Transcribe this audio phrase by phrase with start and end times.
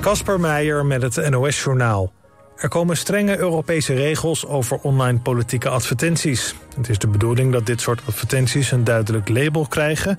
[0.00, 2.12] Kasper Meijer met het NOS-journaal.
[2.56, 6.54] Er komen strenge Europese regels over online politieke advertenties.
[6.76, 10.18] Het is de bedoeling dat dit soort advertenties een duidelijk label krijgen...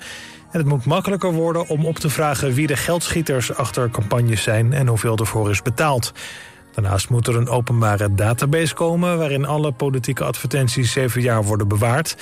[0.50, 4.72] en het moet makkelijker worden om op te vragen wie de geldschieters achter campagnes zijn...
[4.72, 6.12] en hoeveel ervoor is betaald.
[6.72, 9.18] Daarnaast moet er een openbare database komen...
[9.18, 12.16] waarin alle politieke advertenties zeven jaar worden bewaard...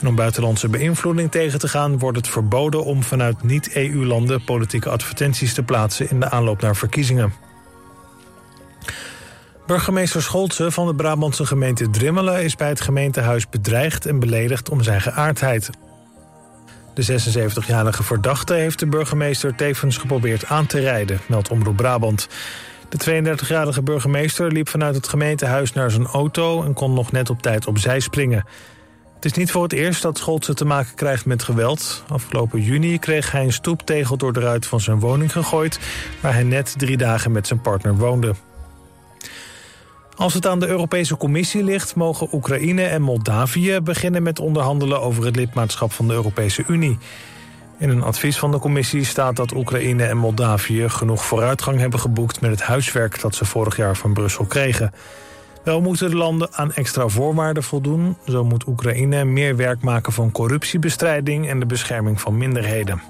[0.00, 1.98] En om buitenlandse beïnvloeding tegen te gaan...
[1.98, 6.10] wordt het verboden om vanuit niet-EU-landen politieke advertenties te plaatsen...
[6.10, 7.32] in de aanloop naar verkiezingen.
[9.66, 12.44] Burgemeester Scholze van de Brabantse gemeente Drimmelen...
[12.44, 15.70] is bij het gemeentehuis bedreigd en beledigd om zijn geaardheid.
[16.94, 21.20] De 76-jarige verdachte heeft de burgemeester tevens geprobeerd aan te rijden...
[21.28, 22.28] meldt Omroep Brabant.
[22.88, 26.62] De 32-jarige burgemeester liep vanuit het gemeentehuis naar zijn auto...
[26.62, 28.44] en kon nog net op tijd opzij springen...
[29.16, 32.04] Het is niet voor het eerst dat Scholze te maken krijgt met geweld.
[32.08, 35.78] Afgelopen juni kreeg hij een stoeptegel door de ruit van zijn woning gegooid...
[36.20, 38.34] waar hij net drie dagen met zijn partner woonde.
[40.16, 41.94] Als het aan de Europese Commissie ligt...
[41.94, 45.00] mogen Oekraïne en Moldavië beginnen met onderhandelen...
[45.00, 46.98] over het lidmaatschap van de Europese Unie.
[47.78, 50.88] In een advies van de commissie staat dat Oekraïne en Moldavië...
[50.88, 53.20] genoeg vooruitgang hebben geboekt met het huiswerk...
[53.20, 54.92] dat ze vorig jaar van Brussel kregen...
[55.66, 58.16] Wel moeten de landen aan extra voorwaarden voldoen.
[58.28, 61.48] Zo moet Oekraïne meer werk maken van corruptiebestrijding...
[61.48, 63.02] en de bescherming van minderheden.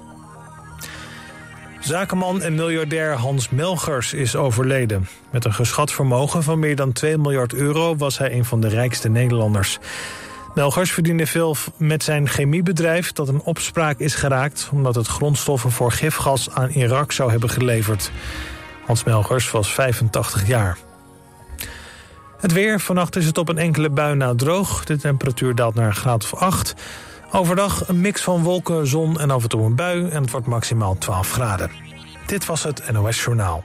[1.79, 5.07] Zakenman en miljardair Hans Melgers is overleden.
[5.31, 7.95] Met een geschat vermogen van meer dan 2 miljard euro...
[7.95, 9.79] was hij een van de rijkste Nederlanders.
[10.53, 14.69] Melgers verdiende veel met zijn chemiebedrijf dat een opspraak is geraakt...
[14.71, 18.11] omdat het grondstoffen voor gifgas aan Irak zou hebben geleverd.
[18.85, 20.86] Hans Melgers was 85 jaar.
[22.39, 24.83] Het weer, vannacht is het op een enkele bui na droog.
[24.83, 26.75] De temperatuur daalt naar een graad of 8.
[27.31, 30.09] Overdag een mix van wolken, zon en af en toe een bui...
[30.09, 31.71] en het wordt maximaal 12 graden.
[32.25, 33.63] Dit was het NOS Journaal.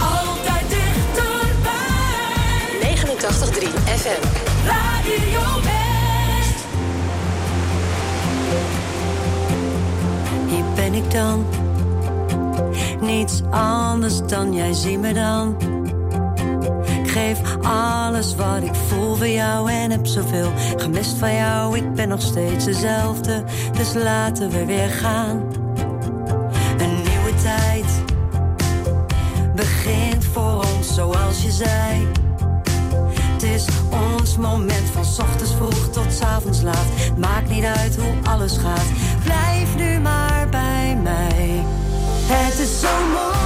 [0.00, 1.76] Altijd dichterbij.
[2.96, 4.22] 89.3 FM.
[4.66, 6.64] Radio West.
[10.48, 11.46] Hier ben ik dan
[13.00, 15.56] niets anders dan jij zie me dan.
[17.02, 21.76] Ik geef alles wat ik voel voor jou en heb zoveel gemist van jou.
[21.76, 25.42] Ik ben nog steeds dezelfde, dus laten we weer gaan.
[26.78, 28.02] Een nieuwe tijd
[29.54, 32.06] begint voor ons zoals je zei.
[33.32, 36.86] Het is ons moment van ochtends vroeg tot avonds laat.
[37.18, 38.86] Maakt niet uit hoe alles gaat,
[39.24, 41.64] blijf nu maar bij mij.
[42.30, 43.37] Het is zo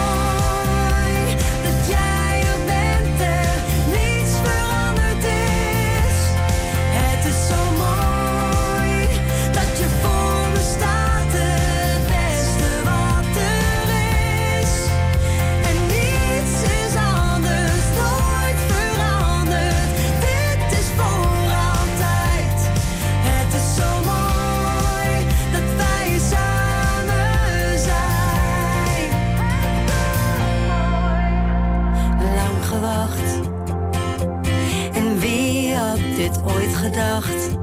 [36.82, 37.59] gedacht?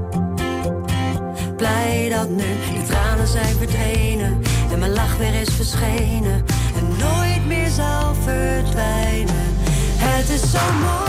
[1.55, 2.37] Blij dat nu
[2.73, 4.41] de tranen zijn verdwenen
[4.71, 9.57] en mijn lach weer is verschenen en nooit meer zal verdwijnen.
[9.97, 11.08] Het is zo mooi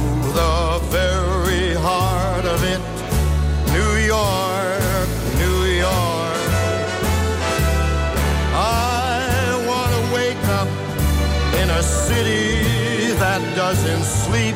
[13.55, 14.55] doesn't sleep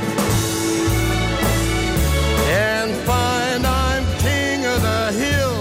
[2.48, 5.58] and find I'm king of the hill,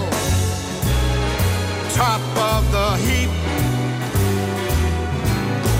[1.93, 2.21] top
[2.53, 3.31] of the heap.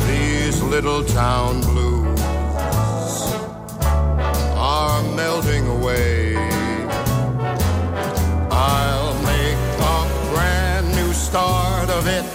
[0.08, 2.20] These little town blues
[4.58, 6.36] are melting away.
[8.52, 12.35] I'll make a brand new start of it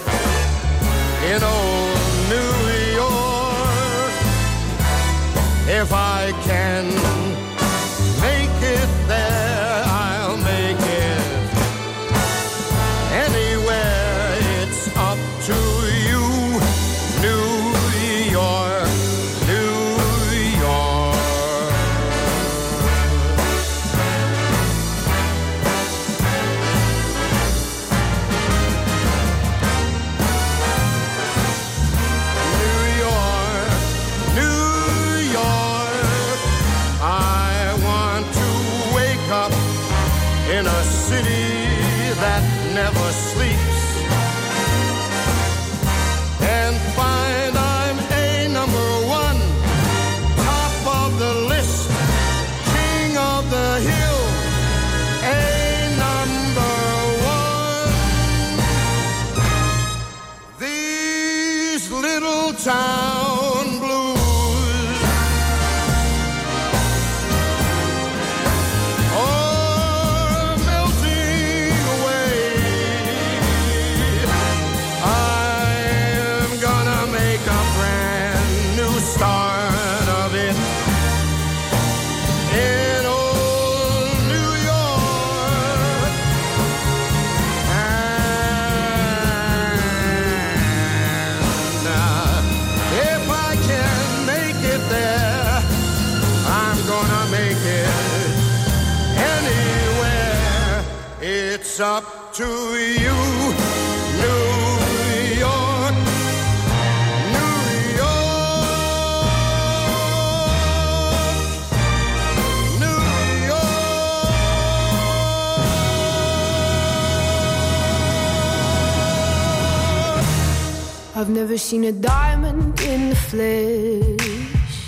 [121.71, 124.87] seen a diamond in the flesh.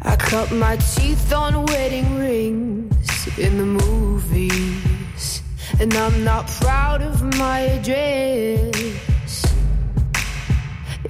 [0.00, 5.42] I cut my teeth on wedding rings in the movies.
[5.80, 9.34] And I'm not proud of my address.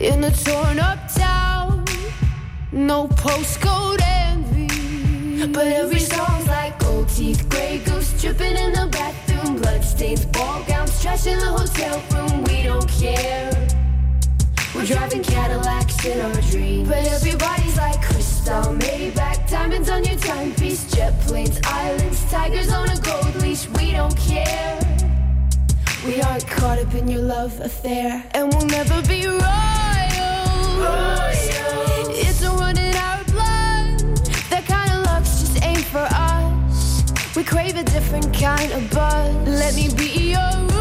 [0.01, 1.85] In a torn up town,
[2.73, 5.47] no postcode envy.
[5.47, 11.01] But every song's like gold teeth, gray goose dripping in the bathroom, bloodstains, ball gowns,
[11.01, 12.43] trash in the hotel room.
[12.43, 13.66] We don't care.
[14.77, 16.87] We're driving Cadillacs in our dreams.
[16.87, 23.01] But everybody's like crystal, Maybach, diamonds on your timepiece, jet planes, islands, tigers on a
[23.01, 23.67] gold leash.
[23.71, 24.79] We don't care.
[26.05, 29.43] We aren't caught up in your love affair, and we'll never be royals.
[32.13, 33.99] It's a in our blood.
[34.51, 37.03] That kind of luck's just ain't for us.
[37.35, 39.35] We crave a different kind of buzz.
[39.49, 40.76] Let me be your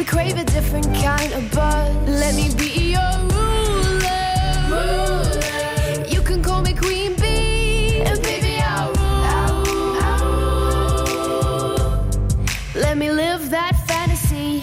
[0.00, 1.94] We crave a different kind of buzz.
[2.08, 4.78] Let me be your ruler.
[6.08, 8.92] You can call me Queen Bee, and baby I'll.
[12.74, 14.62] Let me live that fantasy.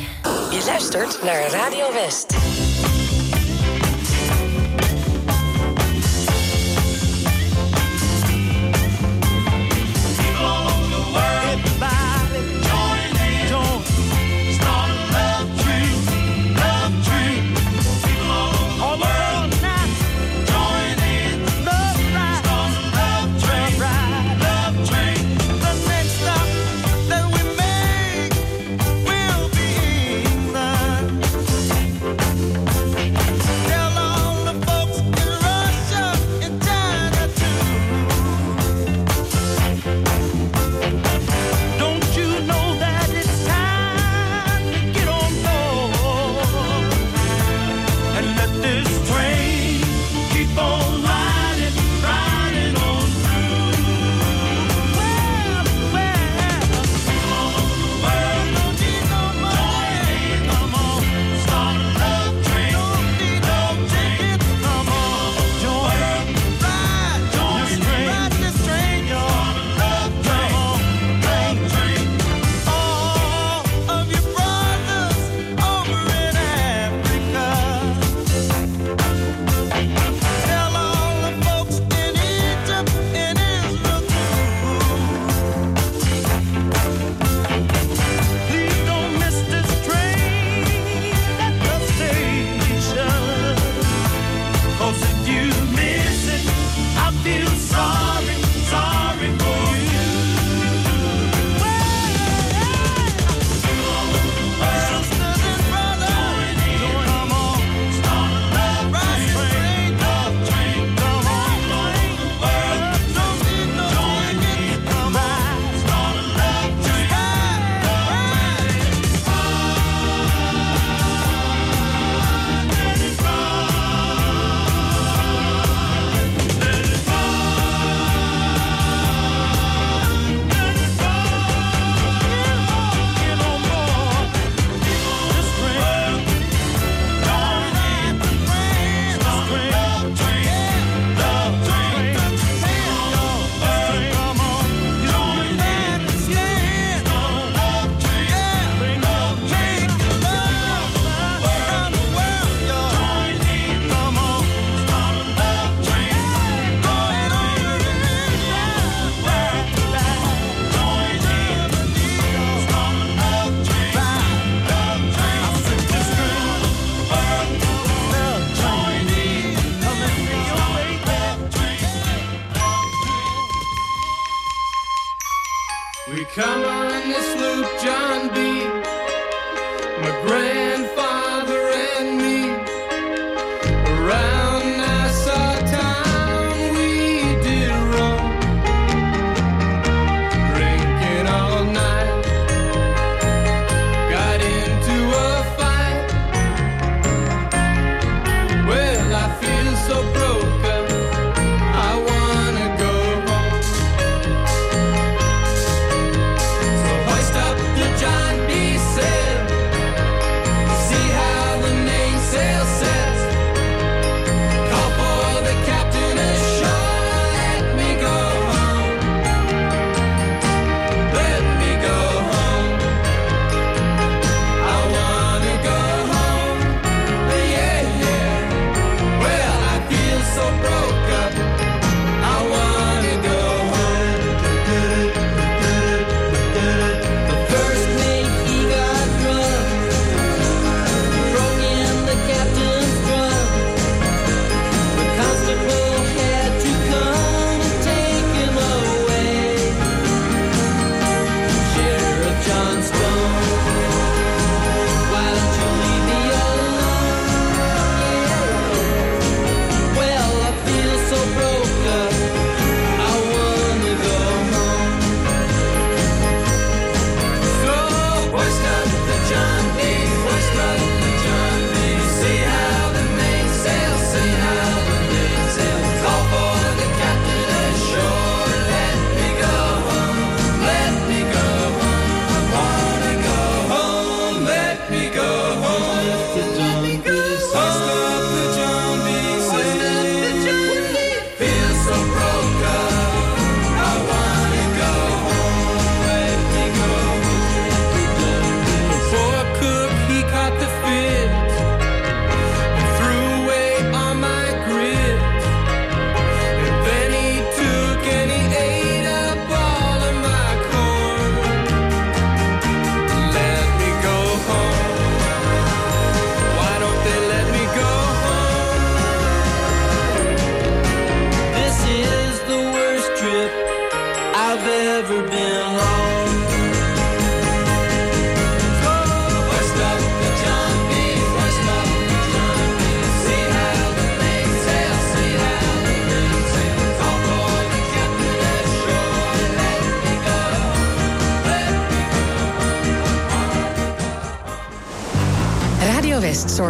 [0.50, 2.57] Je luistert naar Radio West.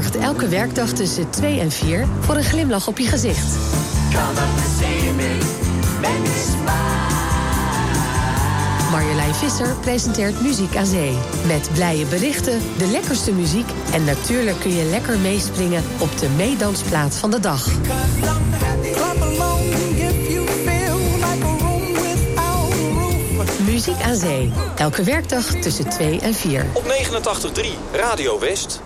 [0.01, 3.55] zorgt elke werkdag tussen 2 en 4 voor een glimlach op je gezicht.
[8.91, 11.17] Marjolein Visser presenteert Muziek aan Zee.
[11.47, 13.69] Met blije berichten, de lekkerste muziek...
[13.93, 17.67] en natuurlijk kun je lekker meespringen op de meedansplaats van de dag.
[23.65, 24.51] Muziek aan Zee.
[24.75, 26.65] Elke werkdag tussen 2 en 4.
[26.73, 27.61] Op 89.3
[27.93, 28.81] Radio West.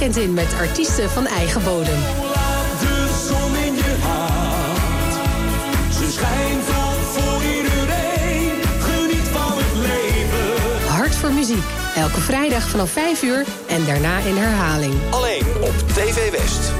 [0.00, 1.98] weekend in met artiesten van eigen bodem.
[2.80, 3.96] De zon in jouw
[10.86, 11.64] Hart voor muziek.
[11.96, 14.94] Elke vrijdag vanaf 5 uur en daarna in herhaling.
[15.10, 16.79] Alleen op TV West.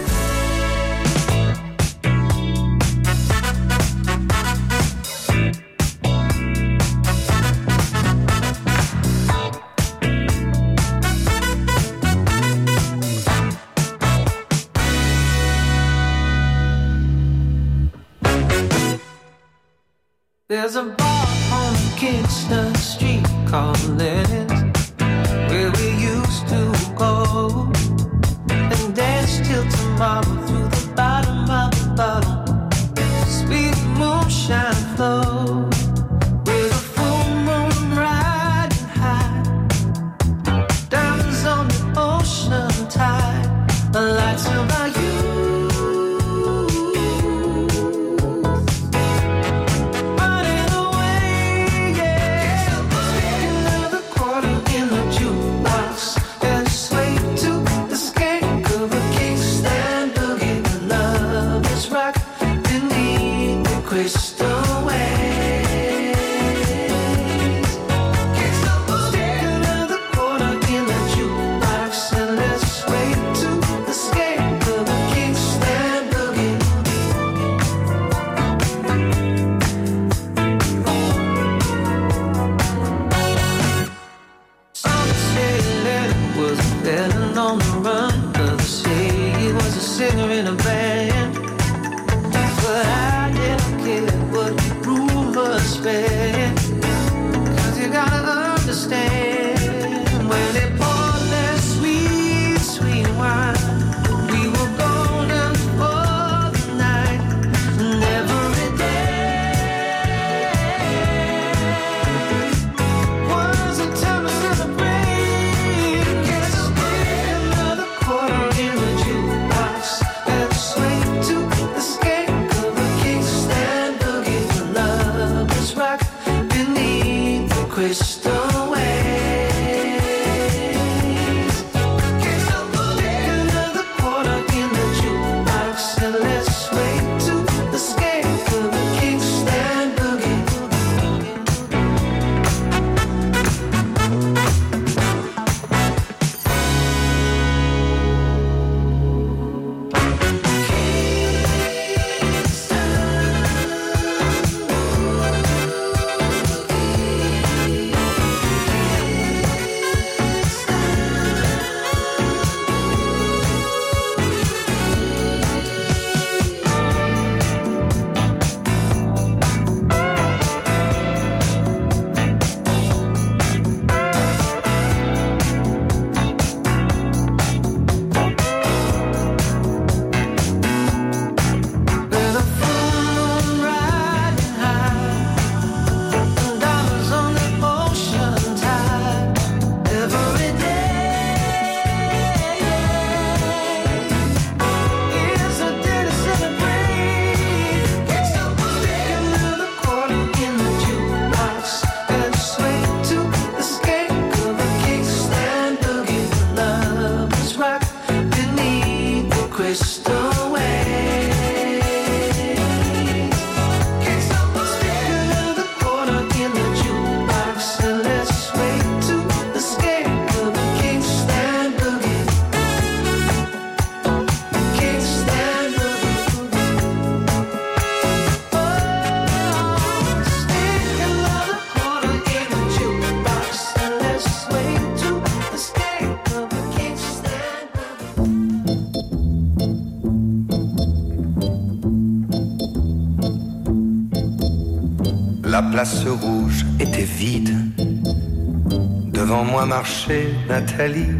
[249.61, 251.15] moi marchait Nathalie.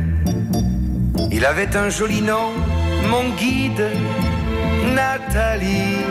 [1.31, 2.49] Il avait un joli nom,
[3.11, 3.87] mon guide,
[4.95, 6.07] Nathalie.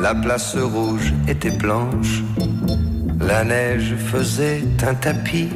[0.00, 2.22] La place rouge était blanche,
[3.20, 5.50] la neige faisait un tapis,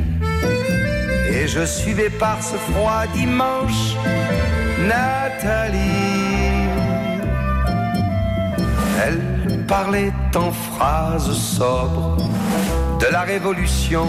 [1.31, 3.95] et je suivais par ce froid dimanche
[4.89, 5.79] Nathalie.
[9.05, 12.17] Elle parlait en phrases sobres
[13.03, 14.07] de la révolution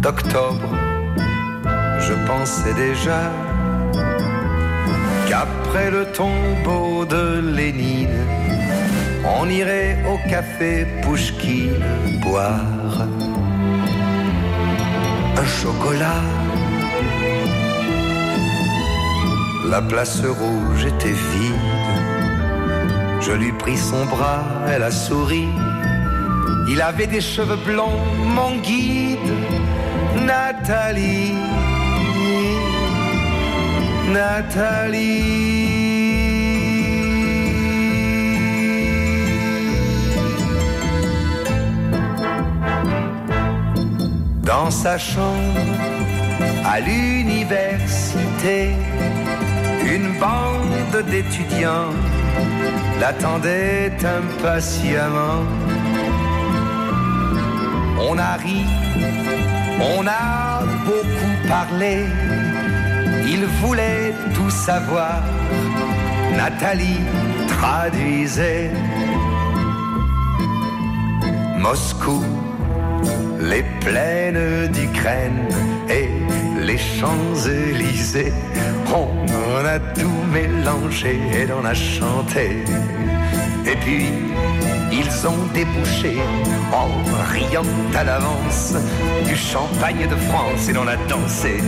[0.00, 0.70] d'octobre.
[2.00, 3.20] Je pensais déjà
[5.28, 8.24] qu'après le tombeau de Lénine,
[9.38, 11.84] on irait au café Pouchkine
[12.22, 13.06] boire
[15.36, 16.22] un chocolat.
[19.68, 21.98] La place rouge était vide.
[23.20, 25.48] Je lui pris son bras, elle a souri.
[26.74, 28.00] Il avait des cheveux blonds,
[28.34, 29.18] mon guide,
[30.24, 31.34] Nathalie.
[34.10, 35.42] Nathalie.
[44.42, 45.60] Dans sa chambre,
[46.64, 48.70] à l'université,
[49.94, 51.92] une bande d'étudiants
[52.98, 55.61] l'attendait impatiemment.
[58.08, 58.64] On a ri,
[59.80, 62.04] on a beaucoup parlé,
[63.26, 65.22] il voulait tout savoir.
[66.36, 67.00] Nathalie
[67.48, 68.70] traduisait
[71.58, 72.24] Moscou,
[73.38, 75.46] les plaines d'Ukraine
[75.88, 76.08] et
[76.60, 78.32] les Champs-Élysées.
[78.88, 79.08] On
[79.56, 82.64] en a tout mélangé et on a chanté.
[83.64, 84.06] Et puis,
[84.90, 86.16] ils ont débouché
[86.72, 86.88] en
[87.32, 87.62] riant
[87.94, 88.74] à l'avance
[89.26, 91.58] du champagne de France et l'on a dansé.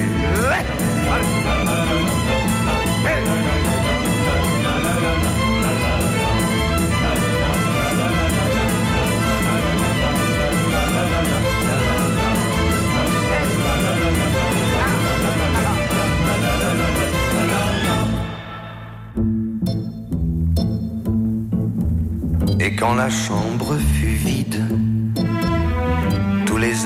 [22.60, 23.76] Et quand la chambre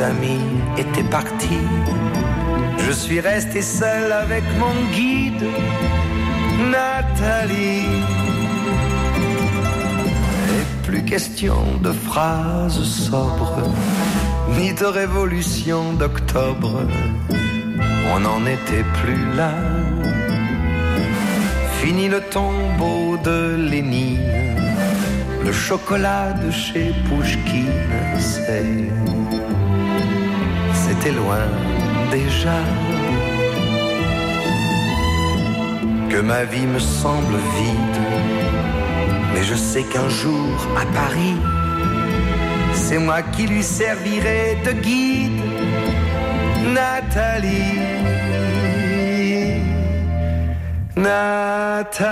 [0.00, 0.40] amis
[0.76, 1.66] étaient partis.
[2.86, 5.44] Je suis resté seul avec mon guide,
[6.70, 7.86] Nathalie.
[10.56, 13.62] Et plus question de phrases sobres,
[14.58, 16.82] ni de révolution d'octobre.
[18.14, 19.52] On n'en était plus là.
[21.80, 24.38] Fini le tombeau de Lénine
[25.48, 27.72] le chocolat de chez Pouchkine,
[28.18, 29.47] c'est.
[31.00, 31.46] C'était loin
[32.10, 32.58] déjà.
[36.10, 38.02] Que ma vie me semble vide.
[39.32, 41.36] Mais je sais qu'un jour, à Paris,
[42.72, 45.40] c'est moi qui lui servirai de guide.
[46.74, 47.78] Nathalie.
[50.96, 52.08] Nathalie.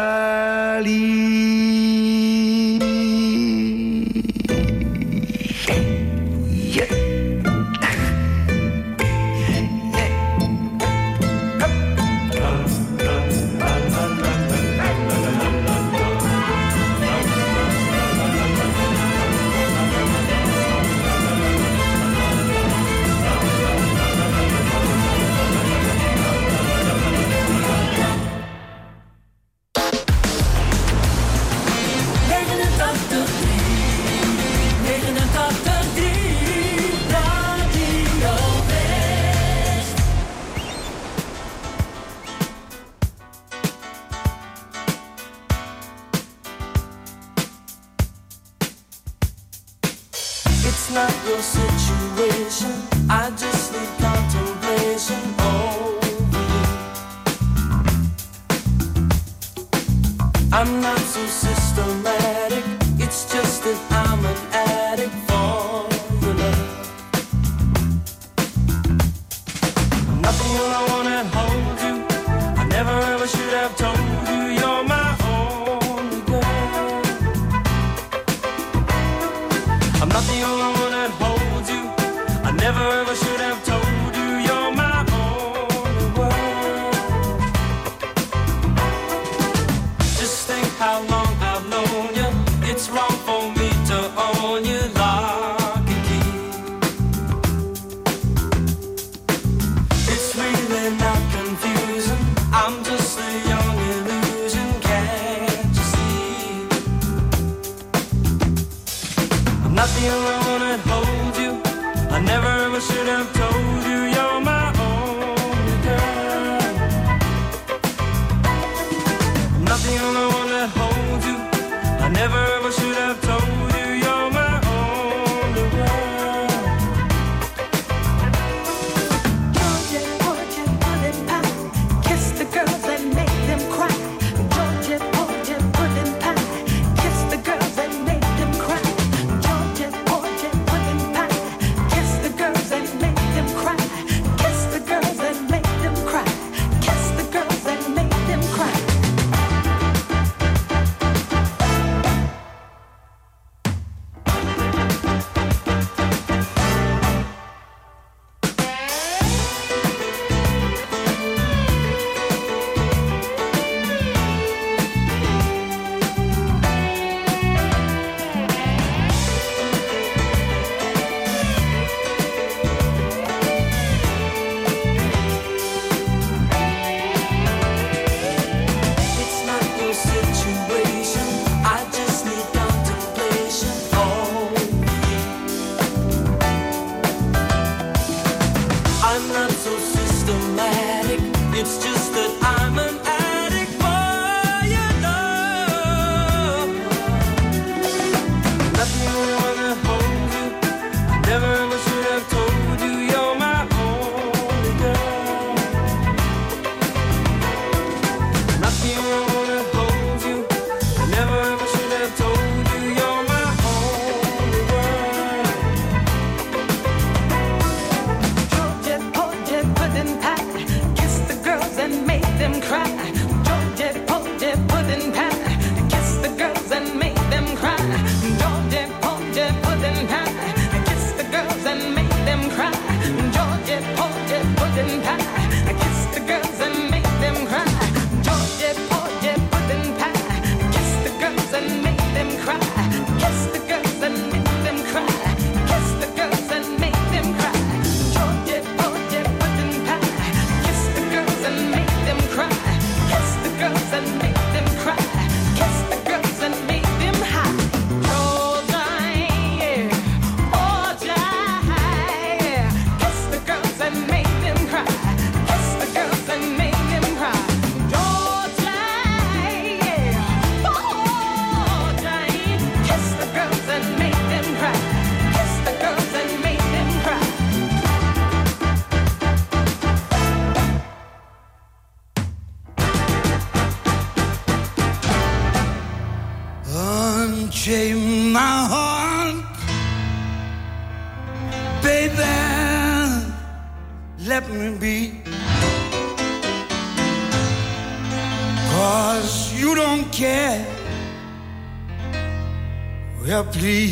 [303.53, 303.86] pluie